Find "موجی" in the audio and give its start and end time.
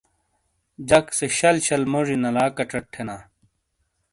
1.91-2.15